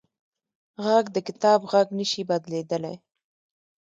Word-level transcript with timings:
غږ 0.85 1.05
د 1.15 1.17
کتاب 1.27 1.59
غږ 1.71 1.87
نه 1.97 2.05
شي 2.11 2.21
بدلېدلی 2.29 2.95